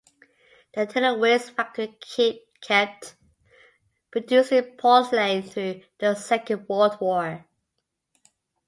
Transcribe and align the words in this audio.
The 0.73 0.87
Tillowitz 0.87 1.51
factory 1.51 1.95
kept 2.59 3.13
producing 4.09 4.75
porcelain 4.75 5.43
through 5.43 5.81
the 5.99 6.15
Second 6.15 6.67
World 6.67 6.99
War. 6.99 7.45